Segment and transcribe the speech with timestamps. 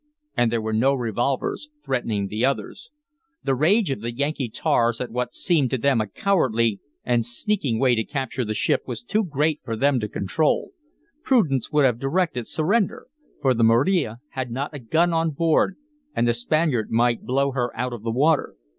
[0.35, 2.89] And there were no revolvers threatening the others.
[3.43, 7.77] The rage of the Yankee tars at what seemed to them a cowardly and sneaking
[7.77, 10.71] way to capture the ship was too great for them to control.
[11.21, 13.09] Prudence would have directed surrender,
[13.43, 15.75] for the Maria had not a gun on board
[16.15, 18.55] and the Spaniard might blow her out of the water.